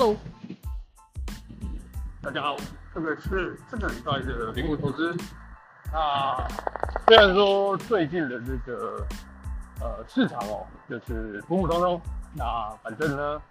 [0.00, 0.16] Hello，
[2.22, 2.56] 大家好，
[2.94, 5.14] 这个是这个礼拜的灵魂投资。
[5.92, 6.48] 那
[7.06, 9.06] 虽然说最近的这个
[9.78, 12.00] 呃市场哦，就是普普通通，
[12.34, 13.42] 那反正呢，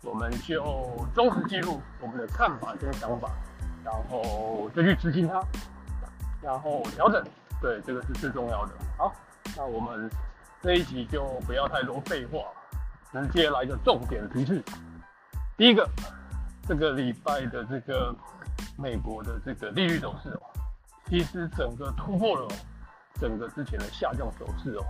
[0.00, 3.30] 我们就忠实记录我们的看法跟想法，
[3.84, 5.44] 然后就去执行它，
[6.40, 7.22] 然后调整，
[7.60, 8.72] 对，这个是最重要的。
[8.96, 9.12] 好，
[9.54, 10.10] 那我们
[10.62, 12.38] 这一集就不要太多废话，
[13.12, 14.64] 直接来个重点提示。
[15.60, 15.86] 第一个，
[16.66, 18.16] 这个礼拜的这个
[18.78, 20.40] 美国的这个利率走势哦，
[21.06, 22.48] 其实整个突破了
[23.20, 24.84] 整个之前的下降走势哦。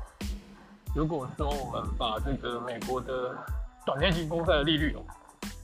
[0.94, 3.36] 如果说我们把这个美国的
[3.84, 5.02] 短年期公债的利率哦，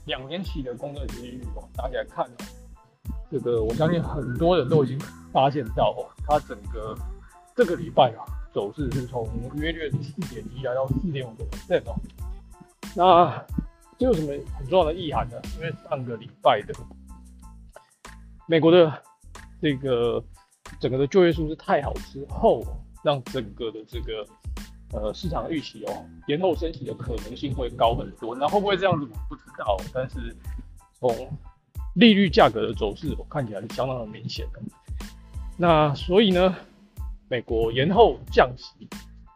[0.06, 4.98] 两年期的公债利率哦，拿起来看哦，这个我相信很多人都已经
[5.32, 6.98] 发现到哦，它整个
[7.54, 11.94] 这个礼拜啊走势是从约略四点一来到四点五个 percent 哦，
[12.96, 13.46] 那。
[13.98, 15.40] 这有什么很重要的意涵呢？
[15.56, 16.74] 因为上个礼拜的
[18.46, 19.02] 美国的
[19.60, 20.22] 这个
[20.78, 22.62] 整个的就业数字太好之后，
[23.02, 24.26] 让整个的这个
[24.92, 28.36] 呃市场预期哦，延后升息的可能性会高很多。
[28.36, 29.08] 那会不会这样子？
[29.10, 29.76] 我不知道。
[29.94, 30.36] 但是
[31.00, 31.10] 从
[31.94, 34.60] 利率价格的走势，我看起来是相当的明显的。
[35.56, 36.54] 那所以呢，
[37.28, 38.86] 美国延后降息，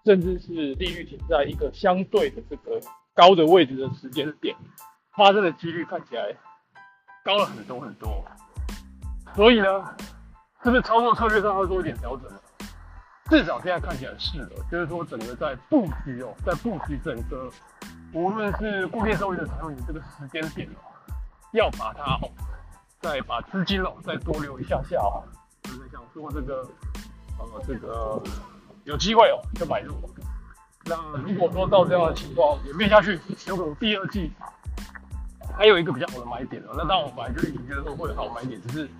[0.05, 2.79] 甚至是利率停在一个相对的这个。
[3.15, 4.57] 高的位置的时间点
[5.17, 6.35] 发生的几率看起来
[7.25, 8.25] 高了很多很多，
[9.35, 9.97] 所以呢，
[10.63, 12.31] 是不是操作策略上要做一点调整？
[13.29, 17.51] 至少现在看起来是的，就是说整个在布局哦，在布局整个
[18.13, 20.83] 无论是固定收益的产品这个时间点哦，
[21.53, 22.31] 要把它哦，
[23.01, 25.23] 再把资金哦再多留一下下哦，
[25.63, 26.67] 就是想说这个
[27.39, 28.21] 呃这个
[28.85, 29.95] 有机会哦就买入。
[30.91, 34.29] 那如果说到这样的情况演变下去，有可能第二季
[35.57, 36.75] 还有一个比较好的买点哦。
[36.77, 38.91] 那当然我本来就已经觉得说会有好买点，只是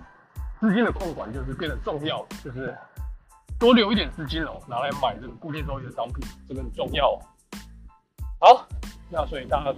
[0.61, 2.73] 资金的控管就是变得重要，就是
[3.59, 7.19] 多留一点资金哦，拿来买这个固定收益的商品，这个很重要。
[8.39, 8.65] 好，
[9.09, 9.75] 那所以大家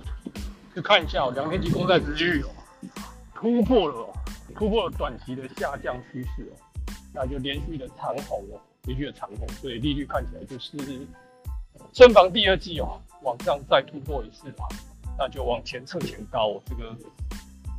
[0.75, 2.49] 去看一下哦，两天期公债殖利率哦
[3.33, 4.07] 突破了，
[4.53, 6.53] 突破了短期的下降趋势哦，
[7.11, 10.77] 那就连续的长红哦，连续的长红，所以利率看起来就是。
[11.93, 14.67] 升房第二季哦，往上再突破一次吧，
[15.15, 16.95] 那就往前测前高，这个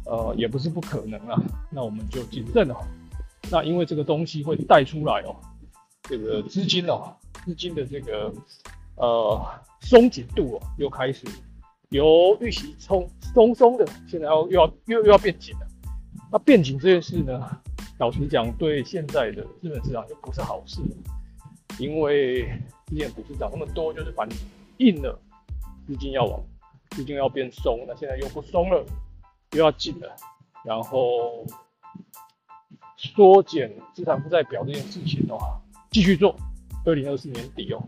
[0.06, 1.36] 呃也不是不可能啊。
[1.68, 2.76] 那我们就谨慎哦。
[3.50, 5.34] 那因为这个东西会带出来哦，
[6.04, 7.12] 这个资金哦，
[7.44, 8.32] 资金的这个
[8.94, 9.44] 呃
[9.80, 11.26] 松紧度哦，又开始
[11.88, 15.66] 由预期松松松的，现在要又要又又要变紧了。
[16.30, 17.50] 那变紧这件事呢，
[17.98, 20.80] 老实讲，对现在的资本市场就不是好事，
[21.80, 22.48] 因为。
[22.86, 24.28] 之前股市涨那么多，就是反
[24.78, 25.18] 硬了，
[25.86, 26.40] 资金要往，
[26.90, 28.84] 资金要变松，那现在又不松了，
[29.52, 30.14] 又要紧了，
[30.64, 31.44] 然后
[32.96, 36.36] 缩减资产负债表这件事情的话，继续做，
[36.84, 37.82] 二零二四年底哦，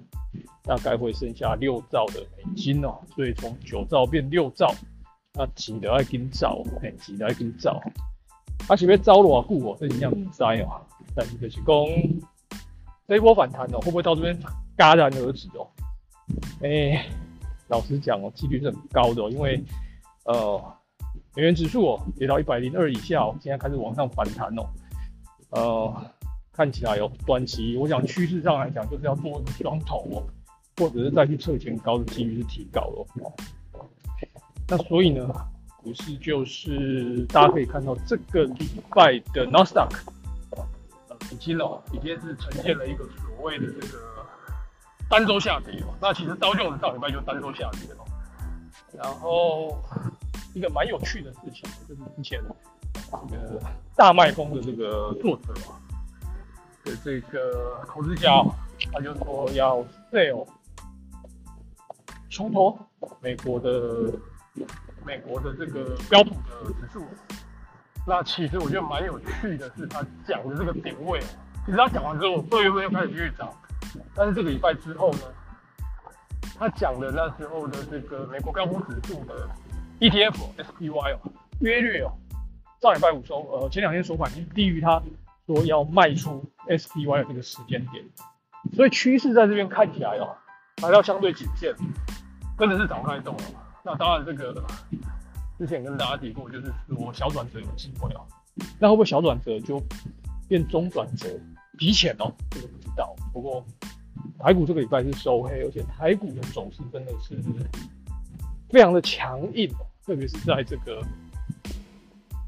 [0.63, 4.75] 大概会剩下六兆的美金哦，所以从九兆变六兆，
[5.35, 7.81] 那急得要跟造，哎，急得要跟造，
[8.69, 10.81] 而且要招偌久哦，这样唔知哦，
[11.15, 11.75] 但是就是讲。
[13.09, 14.37] 这一波反弹哦，会不会到这边
[14.77, 15.67] 戛然而止哦？
[16.63, 17.07] 哎，
[17.69, 19.63] 老实讲哦，几率是很高的哦，因为
[20.25, 20.63] 呃，
[21.35, 24.69] 美元指数哦跌到一百零二以下哦，现在开始往上反弹哦，
[25.51, 26.11] 呃，
[26.53, 30.23] 看起来哦，短期我想趋势上来讲就是要做双头哦，
[30.79, 33.07] 或者是再去测前高的几率是提高了。
[34.69, 35.33] 那所以呢，
[35.77, 40.13] 股市就是大家可以看到这个礼拜的 n o s t a q
[41.31, 44.16] 已经哦，已经是呈现了一个所谓的这个
[45.09, 45.95] 单周下跌哦。
[46.01, 48.05] 那其实刀就上礼拜就单周下跌了。
[48.93, 49.79] 然后
[50.55, 52.43] 一个蛮有趣的事情，就是之前
[53.29, 53.61] 这个
[53.95, 55.77] 大麦风的这个作者啊，
[56.85, 58.43] 的这个投资家，
[58.93, 60.47] 他就说要 sell
[62.31, 62.79] 出脱
[63.21, 64.13] 美国的
[65.05, 67.05] 美国的这个标普的指数。
[68.07, 71.21] 那其实我觉得蛮有趣的是，他讲的这个点位，
[71.67, 73.53] 其实他讲完之后，我二月份又开始续找，
[74.15, 75.21] 但是这个礼拜之后呢，
[76.59, 79.49] 他讲的那时候的这个美国标普指数的
[80.01, 81.21] ETF SPY 哦，
[81.61, 82.13] 约略哦，
[82.81, 85.03] 上礼拜五收，呃，前两天收盘已经低于他
[85.47, 88.05] 说要卖出 SPY 的这个时间点，
[88.75, 90.37] 所以趋势在这边看起来哦，
[90.83, 91.75] 还要相对谨慎，
[92.59, 93.43] 真的是涨太动了。
[93.85, 94.65] 那当然这个。
[95.59, 98.21] 之前跟大家提过，就是说小转折有机会哦，
[98.79, 99.83] 那会不会小转折就
[100.47, 101.31] 变中转折
[101.79, 102.33] 提前哦？
[102.51, 103.15] 这个不知道。
[103.33, 103.65] 不过
[104.39, 107.39] 台股这个礼拜是收黑，而且台股的走势真的是
[108.69, 109.71] 非常的强硬，
[110.05, 111.03] 特别是在这个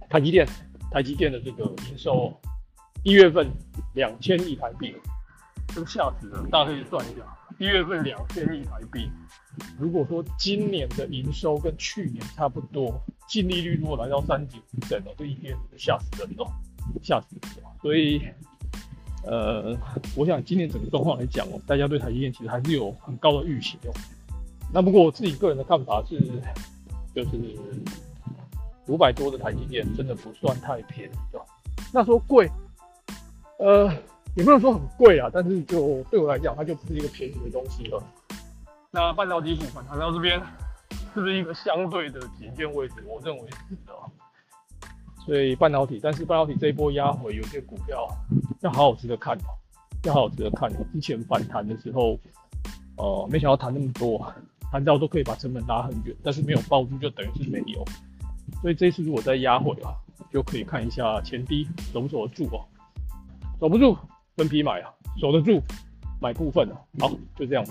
[0.08, 0.46] 台积电，
[0.90, 2.32] 台积电的这个营收，
[3.02, 3.50] 一月份
[3.94, 4.94] 两千亿台币，
[5.74, 6.46] 都吓死了。
[6.50, 7.22] 大家可以算一下，
[7.58, 9.10] 一月份两千亿台币。
[9.76, 16.46] 如果说今年的营收跟去年差不多，净利率如果来到三点五哦，这一天吓死人哦，
[17.02, 17.74] 吓死人哦。
[17.82, 18.22] 所以，
[19.24, 19.76] 呃，
[20.16, 23.92] 我想今年整个状况来讲哦，大家对台积电其实还是有很高的预期哦。
[24.72, 26.20] 那不过我自己个人的看法是，
[27.14, 27.30] 就是
[28.86, 31.40] 五百多的台积电真的不算太便宜哦。
[31.92, 32.48] 那说贵，
[33.58, 33.92] 呃，
[34.36, 38.02] 也不能说很贵啊，但是就对我来讲，它就不是一个便宜的东西了。
[38.90, 40.40] 那半导体股反弹到这边，
[41.12, 42.94] 是不是一个相对的极限位置？
[43.06, 43.92] 我认为是的。
[45.26, 48.08] 所以半导体，但是半导体这一波压回，有些股票
[48.60, 49.50] 要好好值得看哦，
[50.04, 50.86] 要好好值得看哦。
[50.92, 52.18] 之前反弹的时候，
[52.96, 54.32] 呃，没想到弹那么多，
[54.72, 57.84] 弹到都可以把成本拉很远，但是没有抱住，就等于是没有。
[58.62, 59.94] 所以这次如果再压回啊，
[60.32, 62.64] 就可以看一下前低守不守得住哦。
[63.60, 63.96] 守不住
[64.36, 64.90] 分批买啊，
[65.20, 65.62] 守得住
[66.20, 66.76] 买部分啊。
[66.98, 67.64] 好，就这样。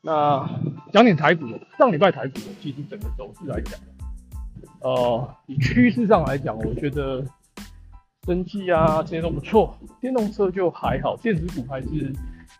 [0.00, 0.48] 那
[0.92, 1.46] 讲点台股，
[1.78, 3.78] 上礼拜台股其实整个走势来讲，
[4.80, 7.24] 呃，以趋势上来讲，我觉得
[8.24, 12.12] 登记啊这些都不错，电动车就还好，电子股还是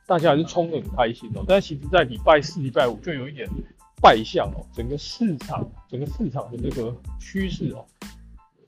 [0.07, 1.45] 大家还是冲得很开心哦。
[1.47, 3.49] 但其实，在礼拜四、礼拜五就有一点
[4.01, 7.87] 败相哦，整个市场整个市场的这个趋势哦，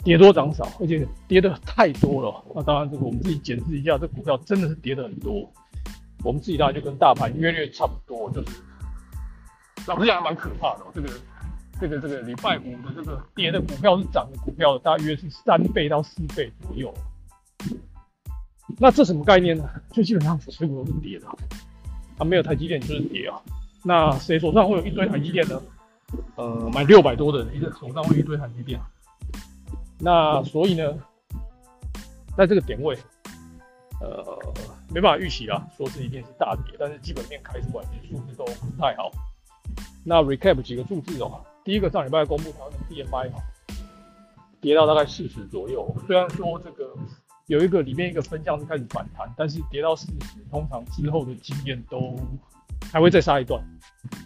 [0.04, 2.44] 跌多涨少，而且跌的太多了。
[2.54, 5.50] 那当然，这个我们自己检视一下，这股票真的是跌的很多。
[6.22, 8.62] 我们自己大概就跟大盘约略差不多，就是
[9.88, 10.84] 老实讲还蛮可怕的。
[10.94, 11.08] 这个
[11.80, 16.92] 这个这个礼拜五的这个跌的股票是涨的股票，大约是三倍到四倍左右。
[18.78, 19.68] 那这什么概念呢？
[19.92, 21.26] 就基本上所有股都是跌的，
[22.18, 23.40] 啊，没有台积电就是跌啊。
[23.82, 25.60] 那谁手上会有一堆台积电呢？
[26.36, 28.80] 呃，买六百多的人，一个手上会一堆台积电。
[29.98, 30.94] 那所以呢，
[32.36, 32.96] 在这个点位。
[34.00, 34.38] 呃，
[34.92, 39.10] 没办法预期啊，说是一定是大跌，但是基本面开出来的数字都不太好。
[40.04, 43.42] 那 recap 几个数字哦，第一个上礼拜公布它的 DMI 哈，
[44.60, 45.96] 跌到大概四十左右。
[46.06, 46.94] 虽然说这个
[47.46, 52.14] 有一个里面一个分项是开始反弹，但是跌到四十，通常之后的经验都
[52.92, 53.62] 还会再杀一段，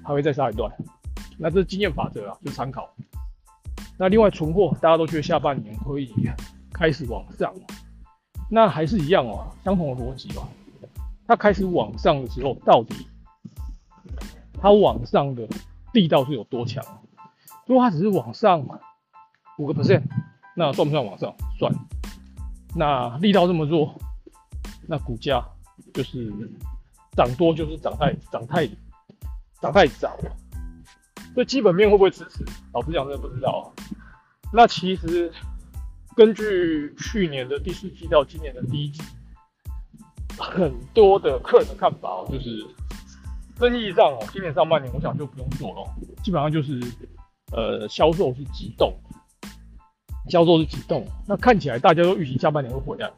[0.05, 0.69] 还会再杀一段。
[1.39, 2.93] 那这是经验法则啊，就参考。
[3.97, 6.13] 那另外存货，大家都觉得下半年可以
[6.73, 7.55] 开始往上。
[8.51, 10.49] 那还是一样哦，相同的逻辑哦。
[11.27, 13.07] 它开始往上的时候，到底
[14.61, 15.47] 它往上的
[15.93, 16.85] 力道是有多强？
[17.69, 18.67] 如果它只是往上
[19.59, 20.03] 五个 percent，
[20.57, 21.33] 那算不算往上？
[21.57, 21.73] 算。
[22.75, 23.95] 那力道这么弱，
[24.89, 25.45] 那股价
[25.95, 26.33] 就是
[27.13, 28.67] 涨多就是涨太涨太
[29.61, 30.17] 涨太早。
[30.17, 30.37] 了。
[31.35, 32.45] 所以基本面会不会支持？
[32.73, 33.65] 老实讲，真的不知道啊。
[34.53, 35.33] 那其实。
[36.17, 39.01] 根据去年的第四季到今年的第一季，
[40.37, 42.67] 很多的客人的看法哦，就是
[43.57, 45.95] 生意上哦，今年上半年我想就不用做了，
[46.25, 46.81] 基本上就是
[47.53, 48.95] 呃销售是急动，
[50.29, 53.11] 销售是急动，那看起来大家都预期下半年会回来，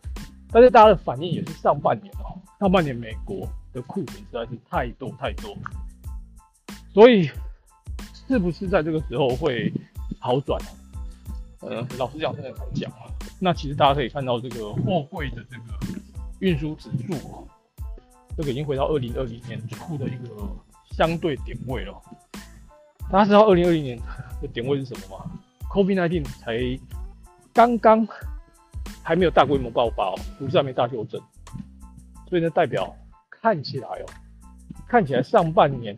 [0.51, 5.57] 但是大家的反应也是上半年哦，上半年美国的库存实在是太多太多，
[6.93, 7.31] 所以
[8.29, 9.73] 是不是在这个时候会
[10.19, 10.61] 好转？
[11.63, 13.05] 呃，老实讲，真的难讲啊。
[13.39, 15.99] 那其实大家可以看到，这个货柜的这个
[16.39, 17.45] 运输指数啊，
[18.37, 20.49] 这个已经回到二零二零年初的一个
[20.93, 21.95] 相对点位了。
[23.13, 23.99] 大家知道二零二零年
[24.41, 25.25] 的点位是什么吗
[25.69, 26.57] ？COVID-19 才
[27.53, 28.07] 刚刚
[29.03, 31.21] 还没有大规模爆发哦，股市还没大修正，
[32.29, 32.97] 所以呢，代表
[33.29, 34.07] 看起来哦，
[34.87, 35.97] 看起来上半年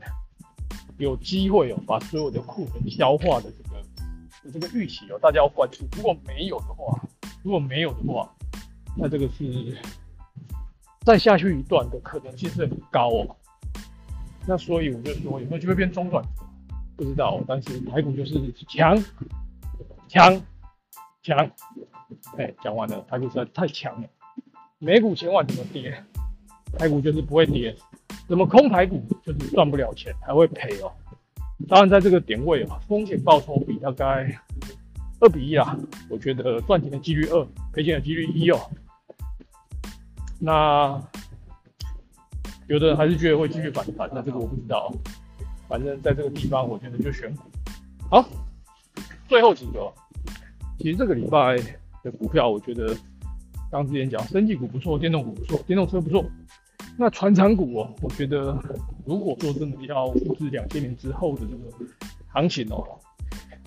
[0.97, 3.53] 有机会哦，把所有的库存消化的。
[4.43, 5.85] 这个这个预期哦，大家要关注。
[5.97, 6.99] 如果没有的话，
[7.43, 8.29] 如果没有的话，
[8.97, 9.77] 那这个是
[11.03, 13.37] 再下去一段的可能性是很高哦。
[14.47, 16.25] 那所以我就说，有没有机会变中转？
[17.03, 18.35] 不知道，但是台股就是
[18.69, 18.97] 强
[20.09, 20.41] 强
[21.23, 21.51] 强。
[22.37, 24.09] 哎，讲完了，台股实在太强了。
[24.79, 25.93] 美股千万怎么跌，
[26.79, 27.75] 台股就是不会跌。
[28.29, 30.93] 怎么空台股就是赚不了钱，还会赔哦。
[31.69, 34.33] 当然，在这个点位啊，风险报酬比大概
[35.21, 35.77] 二比一啦。
[36.09, 38.59] 我觉得赚钱的几率二，赔钱的几率一哦。
[40.39, 41.03] 那
[42.69, 44.93] 有的人还是觉得会继续反弹，那这个我不知道。
[45.73, 47.45] 反正在这个地方，我觉得就选股。
[48.11, 48.29] 好，
[49.27, 49.91] 最后几个，
[50.79, 51.57] 其实这个礼拜
[52.05, 52.95] 的股票，我觉得
[53.71, 56.23] 刚之前讲，升技股不错，电动股不错，电动车不错。
[56.99, 58.55] 那船厂股哦，我觉得
[59.07, 61.91] 如果说真的要复制两千年之后的这个
[62.29, 62.85] 行情哦，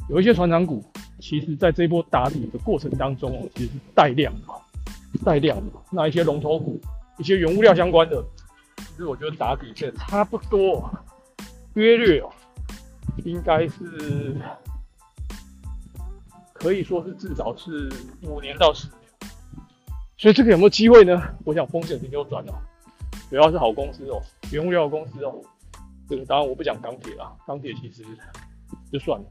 [0.07, 0.85] 有一些船厂股
[1.19, 4.47] 其实在这波打底的过程当中哦，其实是带量的，
[5.25, 5.73] 带量的。
[5.89, 6.79] 那一些龙头股、
[7.17, 8.23] 一些原物料相关的，
[8.77, 10.87] 其实我觉得打底的差不多，
[11.75, 12.29] 约略哦，
[13.23, 14.35] 应该是
[16.53, 17.89] 可以说是至少是
[18.23, 18.97] 五年到十年。
[20.17, 21.21] 所以这个有没有机会呢？
[21.43, 22.53] 我想风险是扭转哦，
[23.29, 25.41] 主要是好公司哦，原物料公司哦。
[26.07, 28.03] 这个当然我不讲钢铁啦，钢铁其实
[28.91, 29.25] 就算了。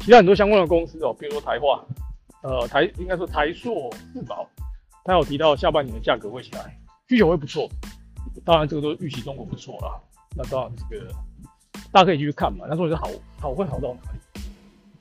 [0.00, 1.84] 其他很多相关的公司哦，比如说台化，
[2.42, 4.48] 呃，台应该说台塑、四宝，
[5.04, 7.68] 他有提到下半年的价格会起来，需求会不错。
[8.44, 10.00] 当然这个都预期中国不错啦。
[10.36, 11.12] 那当然这个
[11.92, 12.66] 大家可以继续看嘛。
[12.68, 13.08] 那说是好
[13.38, 14.18] 好会好到哪里？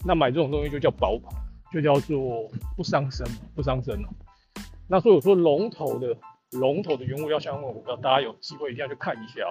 [0.05, 1.19] 那买这种东西就叫保，
[1.71, 4.09] 就叫做不伤身，不伤身哦。
[4.87, 6.15] 那所以我说龙头的
[6.51, 9.43] 龙头的原物料相关股票，大家有机会一定要去看一下。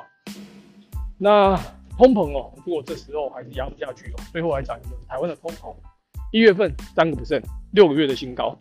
[1.18, 1.56] 那
[1.97, 5.75] 通膨哦，如果这时候还是压不下去哦，最后来讲一个台湾的通膨，
[6.32, 8.56] 一月份三个 percent，六个月的新高，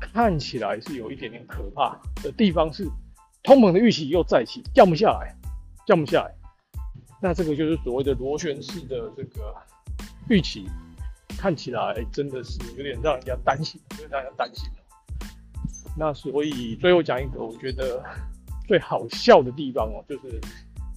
[0.00, 2.88] 看起来是有一点点可怕的地方是，
[3.42, 5.34] 通膨的预期又再起，降不下来，
[5.86, 6.34] 降不下来。
[7.20, 9.54] 那这个就是所谓的螺旋式的这个
[10.28, 10.68] 预期，
[11.38, 14.68] 看起来真的是有点让人家担心，有点让人家担心
[15.96, 18.02] 那所以最后讲一个，我觉得
[18.66, 20.40] 最好笑的地方哦，就是。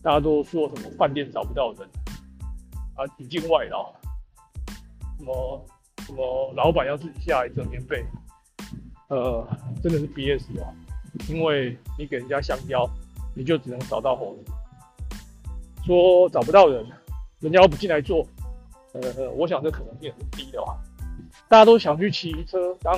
[0.03, 1.89] 大家都说什么饭店找不到人
[2.95, 3.93] 啊，引进外劳，
[5.17, 5.65] 什么
[6.05, 8.05] 什么老板要自己下来整棉被，
[9.09, 9.45] 呃，
[9.83, 10.73] 真的是 BS 哦，
[11.27, 12.89] 因为你给人家香蕉，
[13.35, 14.51] 你就只能找到猴子。
[15.87, 16.85] 说找不到人，
[17.39, 18.27] 人家又不进来做，
[18.93, 20.75] 呃，我想这可能性很低的哦。
[21.47, 22.93] 大家都想去骑车当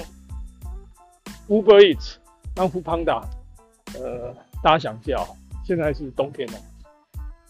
[1.47, 2.15] Uber Eats，
[2.55, 3.23] 当 Food Panda，
[3.93, 5.23] 呃，大家想一下，
[5.63, 6.57] 现在是冬天了。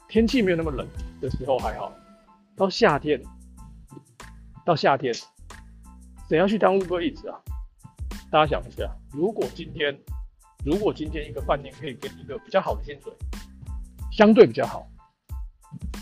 [0.10, 0.86] 天气没有那么冷
[1.22, 1.93] 的时候还好，
[2.58, 3.24] 到夏天，
[4.65, 5.13] 到夏天，
[6.27, 7.39] 怎样去当 Uber Eats 啊？
[8.29, 9.98] 大家想一下，如果今天，
[10.65, 13.13] 如果今天一个饭店可以给你一个比较好的薪水，
[14.12, 14.86] 相对比较好，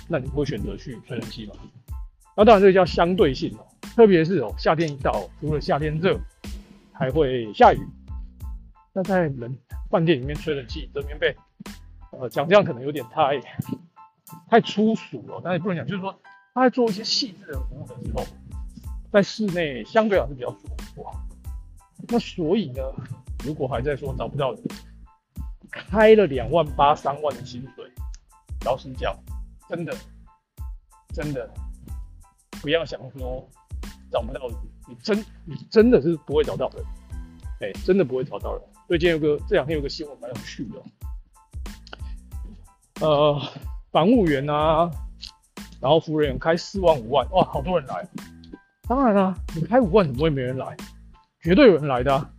[0.07, 1.53] 那你会选择去吹冷气吗？
[2.35, 6.19] 那当然这个叫相对性哦，特别是哦夏天一到，除了夏天热，
[6.93, 7.79] 还会下雨，
[8.93, 9.57] 那在人
[9.89, 11.35] 饭店里面吹冷气、折棉被，
[12.11, 13.41] 呃，讲这样可能有点太。
[14.49, 16.13] 太粗俗了，但也不能讲，就是说
[16.53, 18.25] 他在做一些细致的服务的时候，
[19.09, 21.05] 在室内相对来说是比较舒服。
[22.09, 22.81] 那所以呢，
[23.45, 24.63] 如果还在说找不到人，
[25.71, 27.89] 开了两万八三万的薪水，
[28.65, 29.17] 老实讲，
[29.69, 29.95] 真的
[31.13, 31.49] 真的
[32.61, 33.47] 不要想说
[34.11, 34.55] 找不到人，
[34.87, 36.83] 你真你真的是不会找到人，
[37.61, 38.61] 哎，真的不会找到人。
[38.87, 40.83] 所以今天有个这两天有个新闻蛮有趣的，
[43.07, 43.41] 呃。
[43.89, 44.91] 防务员啊，
[45.79, 48.07] 然后服务员开四万五万，哇，好多人来。
[48.83, 50.75] 当然啦，你开五万怎么会没人来？
[51.41, 52.29] 绝对有人来的。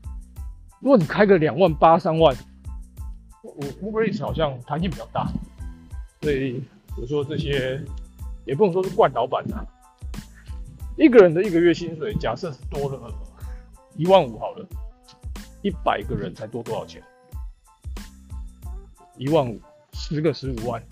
[0.80, 2.36] 如果你开个两万八三万，
[3.42, 5.26] 我 Uber 好像弹性比较大，
[6.20, 6.62] 所以
[7.00, 7.82] 我说这些
[8.44, 9.64] 也不能说是惯老板呐。
[10.96, 13.12] 一个人的一个月薪水，假设是多了
[13.96, 14.66] 一万五好了，
[15.62, 17.02] 一百个人才多多少钱？
[19.16, 19.60] 一万五，
[19.92, 20.82] 十个十五万。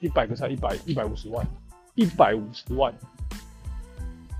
[0.00, 1.46] 一百个才一百一百五十万，
[1.94, 2.90] 一百五十万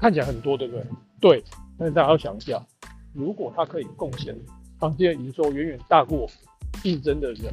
[0.00, 0.87] 看起来很多，对不对？
[1.21, 1.45] 对，
[1.79, 2.64] 但是大家要想一下，
[3.12, 4.35] 如果他可以贡献
[4.79, 6.26] 房间营收远远大过
[6.83, 7.52] 竞争的人，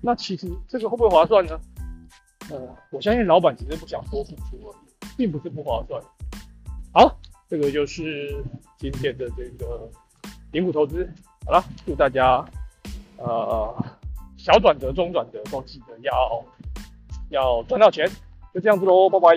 [0.00, 1.60] 那其实这个会不会划算呢？
[2.50, 6.02] 呃，我相信老板只是不想多付出而已，并不是不划算。
[6.92, 8.44] 好，这个就是
[8.78, 9.90] 今天的这个
[10.50, 11.08] 顶股投资。
[11.44, 12.44] 好了，祝大家
[13.16, 13.84] 呃
[14.36, 16.44] 小转折、中转折都记得要。
[17.30, 18.08] 要赚到钱，
[18.54, 19.34] 就这样子喽，拜拜。